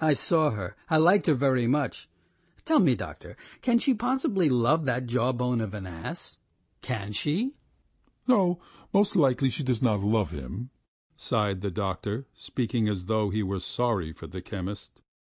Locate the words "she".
3.80-3.94, 7.10-7.56, 9.50-9.64